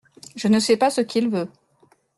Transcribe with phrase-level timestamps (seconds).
[0.35, 1.47] Je ne sais pas ce qu’il veut.